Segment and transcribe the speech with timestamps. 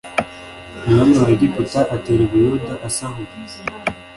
[0.85, 3.33] Umwami wa Egiputa atera i Buyuda asahura